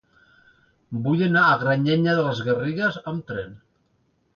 Vull 1.09 1.21
anar 1.27 1.45
a 1.51 1.61
Granyena 1.67 2.19
de 2.21 2.27
les 2.31 2.45
Garrigues 2.51 3.03
amb 3.15 3.33
tren. 3.33 3.59